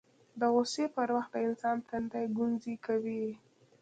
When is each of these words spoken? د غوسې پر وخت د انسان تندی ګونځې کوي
د 0.39 0.41
غوسې 0.53 0.85
پر 0.95 1.07
وخت 1.15 1.31
د 1.33 1.37
انسان 1.47 1.77
تندی 1.89 2.25
ګونځې 2.37 2.75
کوي 2.85 3.25